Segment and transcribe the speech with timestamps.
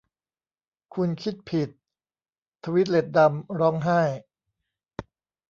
[0.93, 1.69] 'คุณคิดผิด!'
[2.63, 4.01] ทวีดเลดดัมร้องไห้